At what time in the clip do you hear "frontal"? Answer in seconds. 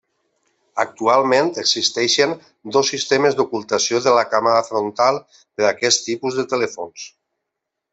4.73-5.23